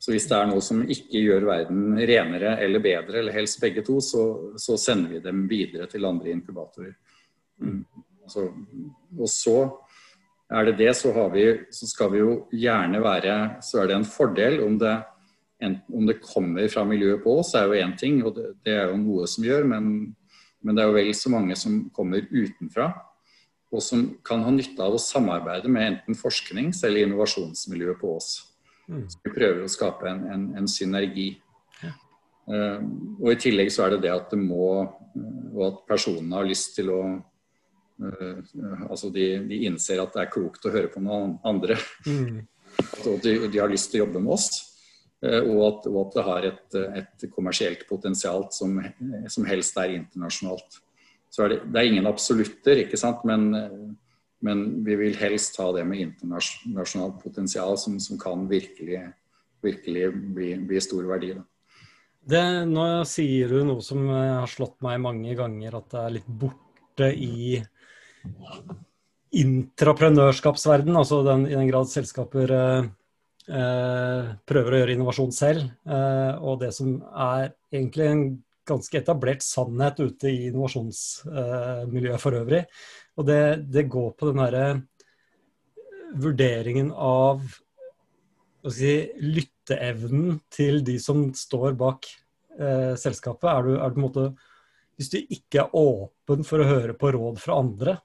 Så 0.02 0.16
hvis 0.16 0.26
det 0.26 0.34
er 0.34 0.48
noe 0.50 0.64
som 0.66 0.82
ikke 0.82 1.20
gjør 1.22 1.46
verden 1.46 2.00
renere 2.00 2.56
eller 2.64 2.82
bedre, 2.82 3.20
eller 3.20 3.36
helst 3.36 3.60
begge 3.62 3.84
to, 3.86 4.00
så, 4.02 4.24
så 4.58 4.78
sender 4.82 5.14
vi 5.14 5.22
dem 5.22 5.44
videre 5.50 5.86
til 5.92 6.08
andre 6.10 6.32
inkubatorer. 6.34 6.96
Mm. 7.62 7.84
Så, 8.32 8.48
og 9.20 9.30
så 9.30 9.58
er 10.52 10.68
det 10.68 10.80
det, 10.80 10.90
så, 10.98 11.14
vi, 11.32 11.46
så, 11.70 11.88
skal 11.88 12.12
vi 12.16 12.22
jo 12.24 12.32
gjerne 12.52 13.02
være 13.04 13.36
Så 13.64 13.82
er 13.82 13.92
det 13.92 14.00
en 14.00 14.08
fordel 14.08 14.60
om 14.66 14.80
det, 14.82 14.98
en, 15.62 15.78
om 15.94 16.10
det 16.10 16.20
kommer 16.24 16.66
fra 16.72 16.84
miljøet 16.88 17.22
på 17.24 17.38
oss, 17.40 17.54
er 17.56 17.70
jo 17.70 17.78
én 17.78 17.94
ting, 17.98 18.24
og 18.26 18.36
det, 18.36 18.50
det, 18.66 18.74
er 18.74 18.90
jo 18.90 19.00
noe 19.00 19.30
som 19.30 19.46
gjør, 19.46 19.70
men, 19.70 20.16
men 20.66 20.76
det 20.78 20.84
er 20.84 20.90
jo 20.90 20.98
vel 20.98 21.14
så 21.16 21.32
mange 21.32 21.56
som 21.56 21.84
kommer 21.94 22.26
utenfra. 22.32 22.90
Og 23.72 23.86
som 23.86 24.08
kan 24.28 24.42
ha 24.44 24.52
nytte 24.52 24.82
av 24.84 24.98
å 24.98 25.00
samarbeide 25.00 25.70
med 25.72 25.92
enten 25.92 26.18
forsknings- 26.18 26.82
eller 26.84 27.06
innovasjonsmiljøet 27.06 28.02
på 28.02 28.18
oss. 28.18 28.32
Mm. 28.92 29.08
Så 29.08 29.20
vi 29.24 29.32
prøver 29.32 29.64
å 29.64 29.72
skape 29.72 30.08
en, 30.10 30.24
en, 30.34 30.46
en 30.60 30.70
synergi. 30.70 31.30
Ja. 31.80 31.92
Uh, 32.52 32.80
og 33.22 33.30
I 33.32 33.40
tillegg 33.40 33.72
så 33.72 33.86
er 33.86 33.96
det 33.96 34.02
det 34.08 34.12
at 34.12 34.32
det 34.34 34.40
må 34.42 34.66
uh, 34.82 35.52
Og 35.54 35.62
at 35.68 35.84
personene 35.88 36.40
har 36.40 36.48
lyst 36.50 36.74
til 36.76 36.90
å 36.92 37.02
uh, 37.14 38.40
Altså 38.90 39.12
de, 39.14 39.28
de, 39.48 39.62
innser 39.70 40.02
at 40.02 40.18
det 40.18 40.26
er 40.26 40.34
klokt 40.34 40.66
å 40.66 40.74
høre 40.74 40.92
på 40.92 41.04
noen 41.04 41.38
andre. 41.48 41.78
Mm. 42.08 42.44
og 43.08 43.24
de, 43.24 43.38
de, 43.48 43.62
har 43.62 43.72
lyst 43.72 43.92
til 43.94 44.02
å 44.02 44.06
jobbe 44.06 44.24
med 44.26 44.36
oss. 44.36 44.52
Og 45.22 45.60
at, 45.68 45.84
og, 45.86 45.98
at, 46.00 46.16
det 46.16 46.22
har 46.26 46.46
et, 46.48 46.78
et 46.98 47.26
kommersielt 47.30 47.84
potensial 47.86 48.48
som, 48.50 48.80
som, 49.30 49.44
helst 49.46 49.76
er 49.78 49.92
internasjonalt. 50.00 50.80
Så 51.30 51.44
er 51.46 51.52
det, 51.54 51.60
det 51.70 51.78
er 51.78 51.90
ingen 51.92 52.10
absolutter, 52.10 52.82
ikke 52.82 52.98
sant. 52.98 53.22
Men 53.30 53.52
men 54.46 54.84
vi 54.86 54.98
vil 55.00 55.18
helst 55.20 55.58
ha 55.62 55.70
det 55.76 55.86
med 55.88 56.04
internasjonalt 56.08 57.22
potensial 57.24 57.78
som, 57.78 58.00
som 58.02 58.20
kan 58.22 58.48
virkelig, 58.50 59.04
virkelig 59.64 60.06
bli, 60.36 60.54
bli, 60.68 60.82
stor 60.82 61.06
verdi. 61.10 61.36
Det, 62.22 62.44
nå 62.70 62.88
sier 63.10 63.50
du 63.54 63.64
noe 63.66 63.86
som 63.86 64.06
har 64.10 64.50
slått 64.50 64.80
meg 64.86 65.02
mange 65.02 65.36
ganger, 65.38 65.78
at 65.78 65.94
det 65.94 66.02
er 66.02 66.16
litt 66.20 66.32
borte 66.42 67.12
i 67.14 67.60
intraprenørskapsverden, 69.42 70.98
altså 70.98 71.22
den, 71.26 71.46
i 71.48 71.56
den 71.56 71.70
grad 71.70 71.90
selskaper 71.90 72.52
eh, 72.58 72.90
eh, 73.48 74.32
prøver 74.50 74.74
å 74.74 74.82
gjøre 74.82 74.96
innovasjon 74.98 75.34
selv. 75.36 75.70
Eh, 75.88 76.34
og 76.42 76.60
det 76.66 76.74
som 76.76 76.98
er 77.10 77.54
egentlig 77.72 78.10
en 78.10 78.26
ganske 78.68 79.00
etablert 79.00 79.44
sannhet 79.46 80.00
ute 80.02 80.30
i 80.30 80.48
innovasjonsmiljøet 80.50 82.22
for 82.22 82.38
øvrig, 82.42 82.64
og 83.18 83.28
det, 83.28 83.42
det 83.72 83.90
går 83.92 84.14
på 84.18 84.30
den 84.30 84.42
derre 84.42 84.66
vurderingen 86.22 86.92
av 86.92 87.42
si, 88.70 89.12
lytteevnen 89.24 90.40
til 90.54 90.84
de 90.86 90.98
som 91.02 91.34
står 91.38 91.74
bak 91.80 92.08
eh, 92.60 92.94
selskapet. 93.00 93.50
Er 93.50 93.62
du, 93.68 93.74
er 93.80 93.90
du 93.94 94.02
måte, 94.04 94.28
hvis 95.00 95.12
du 95.14 95.20
ikke 95.22 95.64
er 95.64 95.76
åpen 95.78 96.44
for 96.48 96.62
å 96.62 96.70
høre 96.70 96.94
på 96.98 97.12
råd 97.16 97.42
fra 97.42 97.60
andre, 97.62 97.98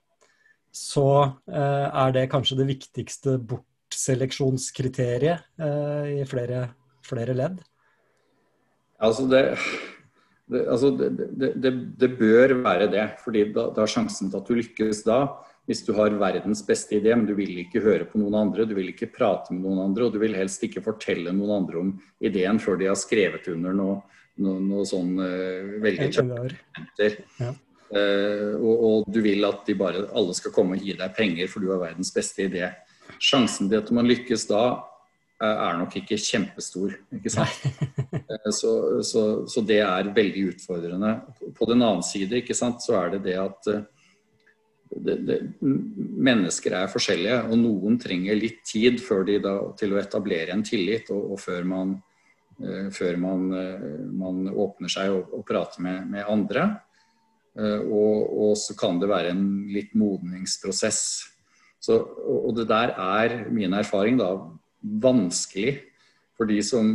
så 0.73 1.07
eh, 1.49 1.87
er 1.87 2.13
det 2.15 2.29
kanskje 2.31 2.59
det 2.59 2.69
viktigste 2.69 3.37
bortseleksjonskriteriet 3.49 5.39
eh, 5.61 6.05
i 6.21 6.25
flere, 6.29 6.67
flere 7.05 7.33
ledd. 7.37 7.61
Altså 8.97 9.27
det, 9.29 9.57
det, 10.47 10.63
altså 10.71 10.91
det, 10.95 11.09
det, 11.59 11.71
det, 11.99 12.09
bør 12.19 12.53
være 12.63 12.87
det, 12.91 13.05
fordi 13.23 13.49
da, 13.55 13.67
da, 13.75 13.83
er 13.83 13.91
sjansen 13.91 14.31
til 14.31 14.39
at 14.39 14.49
du 14.49 14.57
lykkes 14.57 15.03
da. 15.07 15.19
Hvis 15.67 15.81
du 15.83 15.91
har 15.97 16.13
verdens 16.15 16.61
beste 16.63 16.95
idé, 16.95 17.11
men 17.11 17.25
du 17.27 17.33
vil 17.35 17.57
ikke 17.59 17.81
høre 17.83 18.05
på 18.07 18.21
noen 18.21 18.37
andre, 18.39 18.63
du 18.63 18.71
vil 18.77 18.93
ikke 18.93 19.09
prate 19.11 19.51
med 19.51 19.65
noen 19.65 19.81
andre, 19.89 20.07
og 20.07 20.13
du 20.15 20.21
vil 20.21 20.37
helst 20.37 20.63
ikke 20.63 20.85
fortelle 20.85 21.33
noen 21.35 21.51
andre 21.57 21.81
om 21.81 21.89
ideen 22.23 22.61
før 22.63 22.79
de 22.79 22.87
har 22.87 22.95
skrevet 22.95 23.49
under 23.51 23.75
noe, 23.75 23.97
noe, 24.39 24.61
noe 24.63 24.85
sånn 24.87 25.17
uh, 25.19 25.73
veldig. 25.83 26.07
Ja. 27.41 27.51
Uh, 27.87 28.53
og, 28.61 28.71
og, 28.71 29.11
du 29.11 29.19
vil 29.23 29.43
at 29.47 29.67
de 29.67 29.75
bare, 29.79 30.05
alle 30.15 30.35
skal 30.39 30.55
komme 30.55 30.79
og 30.79 30.87
gi 30.87 30.95
deg 30.95 31.19
penger 31.19 31.51
for 31.51 31.63
du 31.63 31.73
har 31.73 31.83
verdens 31.83 32.15
beste 32.15 32.47
idé. 32.47 32.71
Sjansen 33.19 33.67
til 33.67 33.83
at 33.83 33.91
man 33.95 34.07
lykkes 34.07 34.47
da, 34.47 34.63
er 35.45 35.77
nok 35.77 35.93
ikke 35.99 36.17
kjempestor. 36.21 36.97
ikke 37.19 37.33
sant? 37.33 37.61
Eh, 38.27 38.49
så, 38.51 38.71
så, 39.07 39.21
så, 39.47 39.61
det 39.63 39.77
er 39.83 40.09
veldig 40.15 40.41
utfordrende. 40.53 41.11
På 41.55 41.67
den 41.69 41.83
annen 41.83 42.03
side 42.03 42.41
ikke 42.41 42.55
sant, 42.55 42.81
så 42.83 42.97
er 42.99 43.13
det 43.13 43.19
det 43.25 43.35
at 43.39 43.69
eh, 43.71 43.85
det, 44.91 45.15
det, 45.27 45.37
mennesker 45.59 46.75
er 46.75 46.91
forskjellige, 46.91 47.37
og 47.47 47.59
noen 47.61 47.95
trenger 47.99 48.39
litt 48.39 48.61
tid 48.67 48.99
da, 49.43 49.53
til 49.79 49.93
å 49.93 49.99
etablere 50.01 50.55
en 50.55 50.63
tillit, 50.65 51.11
og, 51.15 51.33
og 51.35 51.41
før, 51.43 51.63
man, 51.67 51.95
før 52.95 53.19
man, 53.21 53.47
man, 54.15 54.43
åpner 54.51 54.91
seg 54.91 55.15
og, 55.15 55.33
og 55.39 55.47
prater 55.47 55.83
med, 55.83 56.07
med 56.11 56.27
andre. 56.27 56.67
Og, 57.57 58.23
og, 58.31 58.53
så 58.59 58.75
kan 58.79 58.99
det 58.99 59.11
være 59.11 59.35
en 59.35 59.43
litt 59.71 59.91
modningsprosess. 59.99 61.01
Så, 61.83 61.99
og 61.99 62.55
det 62.57 62.69
der 62.71 62.95
er 62.95 63.41
min 63.51 63.75
erfaring, 63.75 64.19
da, 64.19 64.31
vanskelig. 64.81 65.77
For 66.37 66.49
de 66.49 66.59
som 66.61 66.89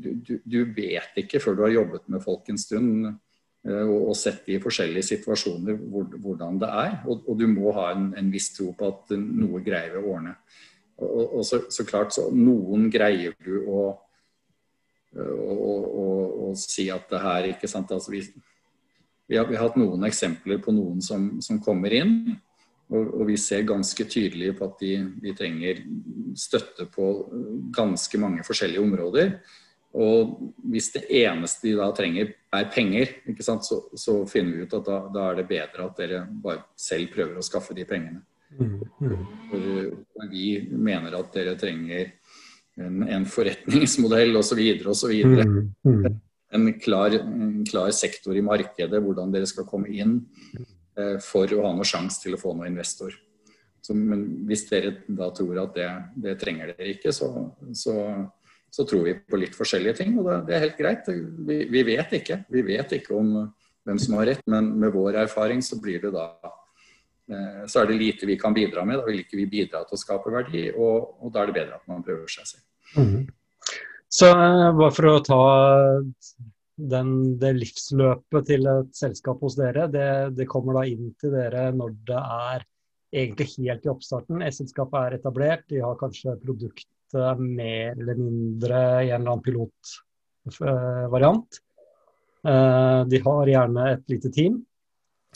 du, 0.00 0.38
du, 0.40 0.60
vet 0.72 1.18
ikke 1.20 1.40
før 1.42 1.56
du 1.56 1.64
har 1.66 1.74
jobbet 1.74 2.06
med 2.12 2.22
folk 2.24 2.48
en 2.48 2.60
stund 2.60 3.10
eh, 3.10 3.82
og, 3.82 4.12
og 4.12 4.16
sett 4.16 4.46
de 4.46 4.56
i 4.56 4.62
forskjellige 4.62 5.10
situasjoner 5.10 5.76
hvor, 5.76 6.08
hvordan 6.16 6.62
det 6.62 6.70
er. 6.70 6.96
Og, 7.04 7.26
og, 7.26 7.34
du 7.36 7.44
må 7.50 7.74
ha 7.76 7.90
en, 7.92 8.08
en 8.16 8.32
viss 8.32 8.54
tro 8.56 8.70
på 8.76 8.88
at 8.88 9.12
noe 9.20 9.60
greier 9.64 9.98
vi 9.98 10.00
å 10.00 10.14
ordne. 10.14 10.36
Og, 10.96 11.36
og 11.40 11.44
så, 11.44 11.60
så, 11.68 11.84
klart, 11.84 12.16
så 12.16 12.30
noen 12.32 12.88
greier 12.92 13.36
du 13.44 13.66
å, 13.68 13.84
å, 15.20 15.52
å, 15.52 16.06
å 16.48 16.50
si 16.56 16.88
at 16.92 17.10
det 17.12 17.20
her 17.20 17.50
ikke 17.52 17.68
sant, 17.68 17.92
altså 17.92 18.14
vi, 18.14 18.22
vi, 19.28 19.36
har, 19.36 19.44
vi, 19.44 19.58
har, 19.58 19.66
hatt 19.66 19.76
noen 19.76 20.08
eksempler 20.08 20.62
på 20.64 20.72
noen 20.72 21.04
som, 21.04 21.34
som 21.44 21.60
kommer 21.60 21.92
inn 21.92 22.16
og, 22.94 23.22
vi 23.26 23.36
ser 23.40 23.66
ganske 23.66 24.04
tydelig 24.06 24.52
på 24.58 24.68
at 24.68 24.82
de, 24.82 24.92
de, 25.22 25.32
trenger 25.34 25.80
støtte 26.38 26.86
på 26.92 27.06
ganske 27.74 28.20
mange 28.22 28.44
forskjellige 28.46 28.82
områder. 28.84 29.32
Og 29.96 30.36
hvis 30.70 30.92
det 30.94 31.06
eneste 31.22 31.70
de 31.70 31.74
da 31.78 31.88
trenger 31.96 32.34
er 32.54 32.68
penger, 32.72 33.14
så, 33.40 33.80
så, 33.96 34.16
finner 34.30 34.52
vi 34.52 34.66
ut 34.66 34.76
at 34.76 34.86
da, 34.86 35.00
da, 35.12 35.24
er 35.30 35.40
det 35.40 35.48
bedre 35.50 35.88
at 35.88 35.98
dere 35.98 36.22
bare 36.44 36.66
selv 36.78 37.10
prøver 37.14 37.40
å 37.40 37.46
skaffe 37.46 37.74
de 37.74 37.86
pengene. 37.88 38.22
Mm, 38.56 38.76
mm. 39.02 39.24
For, 39.50 40.28
vi 40.30 40.46
mener 40.70 41.16
at 41.18 41.32
dere 41.34 41.56
trenger 41.58 42.12
en, 42.78 43.02
en 43.08 43.26
forretningsmodell 43.26 44.36
osv. 44.38 44.62
osv. 44.92 45.16
Mm. 45.26 46.06
En, 46.54 46.70
klar, 46.78 47.18
en 47.18 47.64
klar 47.66 47.90
sektor 47.96 48.36
i 48.36 48.44
markedet, 48.44 49.02
hvordan 49.02 49.32
dere 49.34 49.48
skal 49.50 49.66
komme 49.66 49.90
inn. 49.90 50.20
Eh, 50.96 51.18
for 51.20 51.50
å 51.52 51.64
ha 51.66 51.74
noe 51.76 51.84
sjanse 51.84 52.22
til 52.22 52.36
å 52.36 52.40
få 52.40 52.54
noen 52.56 52.70
investor. 52.70 53.12
Så, 53.84 53.94
men 53.94 54.22
hvis 54.48 54.64
dere 54.70 54.94
da 55.06 55.28
tror 55.34 55.60
at 55.66 55.76
det, 55.76 55.88
det 56.24 56.36
trenger 56.40 56.72
dere 56.72 56.94
ikke, 56.94 57.12
så, 57.14 57.28
så, 57.76 57.94
så, 58.72 58.86
tror 58.88 59.04
vi 59.04 59.14
på 59.20 59.40
litt 59.40 59.54
forskjellige 59.54 59.98
ting. 60.00 60.16
Og 60.18 60.30
det, 60.48 60.56
er 60.56 60.64
helt 60.64 60.80
greit. 60.80 61.10
Vi, 61.10 61.58
vi, 61.68 61.82
vet 61.86 62.16
ikke. 62.18 62.40
Vi 62.52 62.64
vet 62.66 62.96
ikke 62.96 63.14
om, 63.18 63.34
hvem 63.86 64.00
som 64.02 64.16
har 64.18 64.30
rett, 64.32 64.46
men 64.50 64.72
med 64.80 64.94
vår 64.96 65.20
erfaring 65.26 65.60
så 65.62 65.78
blir 65.82 66.00
det 66.06 66.14
da 66.16 66.30
eh, 66.40 67.62
så 67.68 67.82
er 67.82 67.92
det 67.92 68.00
lite 68.00 68.30
vi 68.30 68.38
kan 68.40 68.56
bidra 68.56 68.86
med. 68.88 69.02
Da 69.02 69.06
vil 69.06 69.20
ikke 69.20 69.38
vi 69.42 69.50
bidra 69.52 69.84
til 69.84 69.98
å 69.98 70.00
skape 70.00 70.32
verdi, 70.32 70.70
og, 70.72 71.20
og 71.20 71.34
da 71.34 71.44
er 71.44 71.52
det 71.52 71.58
bedre 71.60 71.82
at 71.82 71.92
man 71.92 72.04
prøver 72.06 72.32
seg 72.32 72.48
selv. 72.54 72.64
Mm. 72.96 73.26
Så 74.16 74.32
eh, 74.32 74.72
bare 74.80 74.94
for 74.96 75.12
å 75.12 75.16
ta 75.28 75.42
den, 76.76 77.10
det 77.40 77.52
livsløpet 77.56 78.48
til 78.50 78.68
et 78.68 78.96
selskap 78.96 79.40
hos 79.42 79.56
dere, 79.58 79.86
det, 79.92 80.08
det, 80.36 80.48
kommer 80.50 80.80
da 80.80 80.86
inn 80.90 81.12
til 81.20 81.32
dere 81.34 81.70
når 81.74 81.94
det 82.08 82.20
er 82.20 82.66
egentlig 83.16 83.48
helt 83.56 83.86
i 83.86 83.92
oppstarten. 83.92 84.42
S-selskapet 84.44 84.98
er 85.00 85.18
etablert, 85.18 85.64
de 85.72 85.80
har 85.80 85.96
kanskje 86.00 86.36
produktet 86.42 87.40
mer 87.40 87.94
eller 87.94 88.18
mindre 88.18 88.80
i 89.06 89.12
en 89.14 89.22
eller 89.22 89.36
annen 89.36 89.46
pilotvariant. 89.46 91.60
Eh, 92.46 93.00
de 93.10 93.20
har 93.24 93.50
gjerne 93.50 93.86
et 93.94 94.12
lite 94.12 94.30
team 94.34 94.60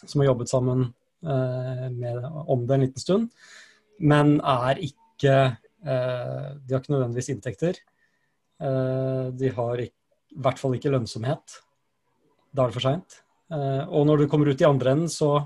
som 0.04 0.20
har 0.20 0.30
jobbet 0.30 0.50
sammen 0.50 0.84
eh, 1.24 1.86
med, 1.90 2.20
om 2.24 2.66
det 2.66 2.76
en 2.76 2.84
liten 2.84 3.02
stund, 3.02 3.30
men 3.98 4.36
er 4.40 4.82
ikke 4.84 5.36
eh, 5.50 6.50
De 6.60 6.74
har 6.74 6.82
ikke 6.82 6.94
nødvendigvis 6.94 7.32
inntekter. 7.32 7.80
De 8.60 9.48
har 9.56 9.80
i 10.30 10.42
hvert 10.44 10.60
fall 10.60 10.76
ikke 10.76 10.92
lønnsomhet. 10.92 11.58
Da 12.54 12.64
er 12.64 12.70
det 12.70 12.76
for 12.78 12.86
seint. 12.86 13.20
Og 13.90 14.06
når 14.06 14.22
du 14.22 14.30
kommer 14.30 14.50
ut 14.50 14.62
i 14.62 14.68
andre 14.68 14.94
enden, 14.94 15.10
så 15.10 15.40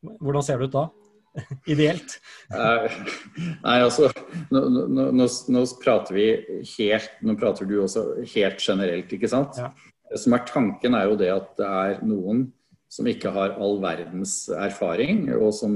hvordan 0.00 0.44
ser 0.44 0.60
det 0.60 0.70
ut 0.70 0.76
da? 0.78 0.86
Ideelt? 1.70 2.16
Nei, 2.50 3.76
altså 3.76 4.08
nå, 4.50 4.62
nå, 4.66 5.04
nå, 5.14 5.26
nå, 5.54 5.64
prater 5.78 6.16
vi 6.16 6.24
helt 6.72 7.20
Nå 7.22 7.36
prater 7.38 7.68
du 7.70 7.76
også 7.84 8.02
helt 8.32 8.64
generelt, 8.64 9.12
ikke 9.14 9.30
sant? 9.30 9.60
Ja. 9.60 9.70
Det 10.10 10.18
som 10.18 10.34
er 10.34 10.46
tanken, 10.48 10.96
er 10.98 11.06
jo 11.06 11.18
det 11.20 11.30
at 11.30 11.52
det 11.60 11.68
er 11.68 12.00
noen 12.02 12.48
som 12.90 13.06
ikke 13.06 13.30
har 13.30 13.54
all 13.62 13.78
verdens 13.82 14.48
erfaring, 14.50 15.28
og 15.36 15.52
som, 15.54 15.74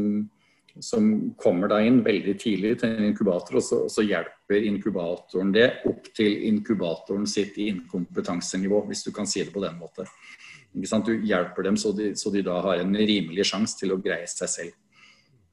som 0.82 1.34
kommer 1.38 1.70
da 1.70 1.80
inn 1.84 2.00
veldig 2.04 2.34
tidlig 2.40 2.72
til 2.80 2.94
en 2.96 3.08
inkubator, 3.10 3.58
og 3.60 3.64
så, 3.64 3.80
og 3.86 3.92
så, 3.92 4.02
hjelper 4.06 4.66
inkubatoren 4.70 5.52
det 5.54 5.68
opp 5.90 6.08
til 6.16 6.48
inkubatoren 6.48 7.26
sitt 7.30 7.58
inkompetansenivå, 7.62 8.82
hvis 8.88 9.04
du 9.06 9.12
kan 9.14 9.28
si 9.30 9.44
det 9.44 9.54
på 9.54 9.62
den 9.62 9.78
måten. 9.78 10.10
Du 10.74 11.12
hjelper 11.22 11.68
dem 11.68 11.76
så 11.78 11.92
de, 11.94 12.10
så 12.18 12.32
de, 12.34 12.42
da 12.42 12.58
har 12.64 12.82
en 12.82 12.96
rimelig 12.98 13.46
sjanse 13.46 13.78
til 13.78 13.94
å 13.94 14.00
greie 14.02 14.26
seg 14.30 14.50
selv. 14.50 14.74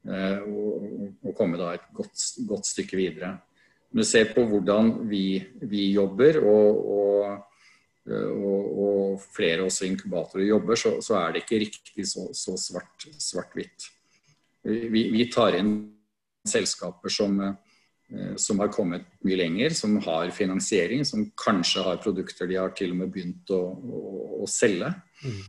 Eh, 0.10 0.42
og, 0.42 1.34
komme 1.38 1.62
da 1.62 1.76
et 1.76 1.86
godt, 1.94 2.18
godt 2.50 2.66
stykke 2.66 2.98
videre. 2.98 3.36
Men 3.92 4.02
du 4.02 4.08
ser 4.08 4.32
på 4.34 4.44
hvordan 4.50 4.96
vi, 5.12 5.38
vi 5.70 5.92
jobber, 5.94 6.40
Eh, 8.10 8.30
og, 8.34 8.78
og, 8.82 9.26
flere 9.36 9.66
også 9.68 9.86
inkubatorer 9.86 10.48
jobber, 10.48 10.80
så, 10.80 10.96
så, 11.06 11.20
er 11.22 11.36
det 11.36 11.44
ikke 11.44 11.62
riktig 11.62 12.08
så, 12.10 12.28
så 12.34 12.56
svart-hvitt. 12.58 13.22
Svart 13.22 13.54
vi, 14.64 15.04
vi, 15.14 15.26
tar 15.32 15.58
inn 15.58 15.74
selskaper 16.48 17.14
som, 17.14 17.40
eh, 17.42 18.36
som, 18.36 18.60
har 18.60 18.72
kommet 18.74 19.08
mye 19.26 19.40
lenger, 19.40 19.76
som 19.78 19.98
har 20.06 20.34
finansiering, 20.36 21.06
som 21.06 21.30
kanskje 21.46 21.86
har 21.86 22.04
produkter 22.04 22.50
de 22.50 22.60
har 22.60 22.76
til 22.78 22.94
og 22.96 23.02
med 23.02 23.16
begynt 23.16 23.54
å, 23.54 23.62
å, 23.72 24.04
å 24.44 24.50
selge. 24.50 24.94
Mm. 25.26 25.42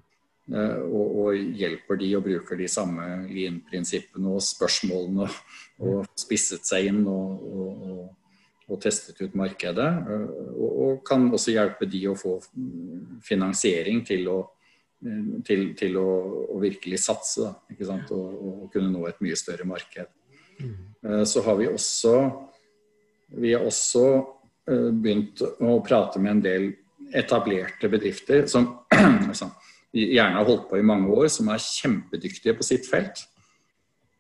Eh, 0.53 0.81
og, 0.89 1.21
og, 1.25 1.45
hjelper 1.59 2.01
de 2.01 2.15
og 2.19 2.27
bruker 2.27 2.59
de 2.59 2.71
samme 2.71 3.11
lean-prinsippene 3.31 4.33
og 4.33 4.43
spørsmålene 4.45 5.29
og, 5.29 5.39
og, 5.83 6.11
spisset 6.19 6.67
seg 6.67 6.91
inn 6.93 7.07
og, 7.07 7.47
og 7.47 8.03
og 8.73 8.81
testet 8.81 9.21
ut 9.23 9.37
markedet. 9.39 9.91
Eh, 10.09 10.27
og, 10.57 11.01
kan 11.07 11.29
også 11.33 11.55
hjelpe 11.55 11.89
de 11.91 12.07
å 12.11 12.19
få 12.19 12.37
finansiering 13.25 14.03
til 14.07 14.29
å, 14.33 14.39
til, 15.47 15.65
til 15.79 15.97
å, 16.01 16.09
å 16.55 16.61
virkelig 16.63 17.01
satse. 17.03 17.49
Da, 17.79 17.99
og, 18.15 18.29
og, 18.37 18.61
kunne 18.73 18.93
nå 18.93 19.07
et 19.09 19.23
mye 19.25 19.39
større 19.39 19.67
marked. 19.69 20.11
Mm. 20.61 20.77
Eh, 21.09 21.25
så 21.29 21.43
har 21.47 21.59
vi 21.59 21.71
også, 21.71 22.15
vi 23.43 23.57
har 23.57 23.67
også 23.67 24.07
begynt 24.63 25.41
å 25.43 25.73
prate 25.83 26.21
med 26.23 26.37
en 26.37 26.43
del 26.45 26.67
etablerte 27.19 27.89
bedrifter 27.91 28.45
som 28.47 28.77
gjerne 29.93 30.39
har 30.39 30.47
holdt 30.47 30.69
på 30.71 30.79
i 30.79 30.87
mange 30.87 31.11
år, 31.11 31.27
som 31.33 31.51
er 31.51 31.63
kjempedyktige 31.63 32.55
på 32.57 32.67
sitt 32.67 32.87
felt. 32.89 33.25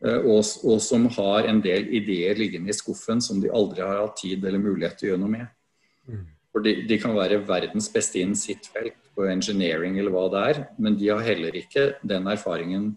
Eh, 0.02 0.18
og, 0.18 0.42
og, 0.66 0.78
som 0.82 1.06
har 1.16 1.48
en 1.48 1.62
del 1.62 1.88
ideer 1.94 2.38
liggende 2.38 2.72
i 2.72 2.76
skuffen 2.76 3.22
som 3.22 3.40
de 3.42 3.52
aldri 3.54 3.84
har 3.84 4.00
hatt 4.02 4.18
tid 4.22 4.44
eller 4.44 4.62
mulighet 4.62 4.98
til 4.98 5.08
å 5.08 5.12
gjøre 5.12 5.22
noe 5.22 5.34
med. 5.36 5.52
Mm. 6.10 6.24
For 6.52 6.66
de, 6.66 6.74
de, 6.88 6.98
kan 7.00 7.14
være 7.16 7.42
verdens 7.48 7.88
beste 7.92 8.20
innen 8.20 8.38
sitt 8.38 8.66
felt, 8.72 8.98
på 9.14 9.28
engineering 9.28 9.98
eller 9.98 10.14
hva 10.14 10.26
det 10.32 10.42
er, 10.50 10.60
men 10.80 10.96
de 10.98 11.08
har 11.10 11.24
heller 11.26 11.56
ikke 11.58 11.88
den 12.08 12.28
erfaringen 12.32 12.92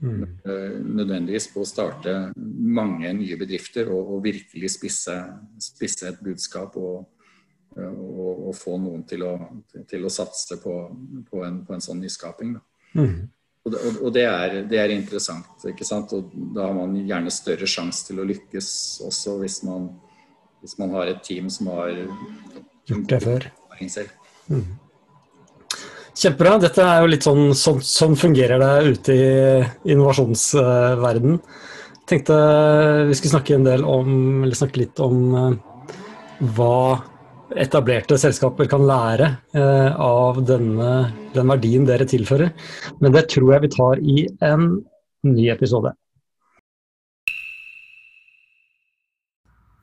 mm. 0.00 0.20
uh, 0.46 0.76
nødvendigvis 0.80 1.50
på 1.54 1.64
å 1.64 1.68
starte 1.68 2.14
mange 2.36 3.12
nye 3.16 3.38
bedrifter 3.40 3.90
og, 3.92 4.14
og 4.16 4.24
virkelig 4.24 4.72
spisse, 4.76 5.16
spisse, 5.60 6.08
et 6.08 6.22
budskap 6.24 6.78
og, 6.80 7.10
og, 7.76 8.46
og, 8.48 8.54
få 8.56 8.78
noen 8.80 9.04
til 9.08 9.26
å, 9.28 9.34
til 9.90 10.06
å 10.06 10.12
satse 10.12 10.58
på, 10.62 10.76
på, 11.28 11.44
en, 11.46 11.60
på, 11.66 11.76
en, 11.76 11.84
sånn 11.84 12.00
nyskaping. 12.02 12.56
Mm. 12.96 13.28
Og, 13.68 14.08
det, 14.14 14.24
er, 14.24 14.62
det, 14.64 14.78
er, 14.80 14.94
interessant. 14.94 15.66
ikke 15.68 15.84
sant? 15.84 16.14
Og 16.16 16.32
da 16.56 16.70
har 16.70 16.76
man 16.78 16.96
gjerne 16.96 17.32
større 17.34 17.68
sjanse 17.68 18.06
til 18.08 18.22
å 18.22 18.24
lykkes 18.26 18.70
også 19.04 19.36
hvis 19.42 19.60
man, 19.68 19.90
hvis 20.64 20.78
man 20.80 20.96
har 20.96 21.12
et 21.12 21.20
team 21.26 21.52
som 21.52 21.68
har 21.74 21.92
gjort 22.88 23.12
det 23.12 23.20
før. 23.20 23.50
Mm. 24.48 24.64
Kjempebra. 26.16 26.56
Dette 26.62 26.84
er 26.84 27.02
jo 27.02 27.10
litt 27.10 27.26
sånn, 27.26 27.52
sånn, 27.56 27.80
sånn 27.84 28.16
fungerer 28.18 28.60
det 28.62 28.94
ute 28.94 29.14
i 29.14 29.92
innovasjonsverden. 29.94 31.38
Tenkte 32.10 32.36
vi 33.06 33.16
skulle 33.18 33.36
snakke 33.36 33.56
en 33.56 33.66
del 33.68 33.86
om, 33.86 34.10
eller 34.42 34.58
snakke 34.58 34.82
litt 34.82 35.00
om 35.04 35.20
uh, 35.36 35.52
hva 36.56 36.98
etablerte 37.58 38.18
selskaper 38.18 38.68
kan 38.70 38.84
lære 38.86 39.26
eh, 39.58 39.96
av 40.00 40.36
denne, 40.46 40.90
den 41.34 41.50
verdien 41.50 41.86
dere 41.88 42.06
tilfører. 42.08 42.52
Men 43.02 43.14
det 43.14 43.24
tror 43.32 43.54
jeg 43.54 43.64
vi 43.64 43.72
tar 43.74 44.02
i 44.02 44.26
en 44.46 44.68
ny 45.26 45.48
episode. 45.50 45.92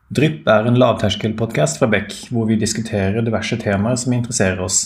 Drypp 0.07 0.47
er 0.47 0.69
en 0.69 0.79
lavterskelpodkast 0.79 1.81
fra 1.81 1.89
Beck, 1.91 2.13
hvor 2.31 2.47
vi 2.47 2.55
diskuterer 2.59 3.19
diverse 3.25 3.57
temaer 3.59 3.99
som 3.99 4.15
interesserer 4.15 4.63
oss. 4.63 4.85